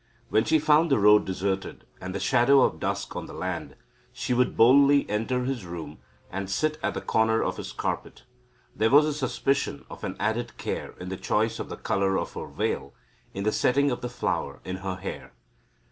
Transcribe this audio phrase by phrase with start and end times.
[0.29, 3.75] When she found the road deserted, and the shadow of dusk on the land,
[4.11, 5.99] she would boldly enter his room,
[6.31, 8.23] and sit at the corner of his carpet.
[8.75, 12.33] There was a suspicion of an added care in the choice of the colour of
[12.33, 12.95] her veil,
[13.35, 15.33] in the setting of the flower in her hair.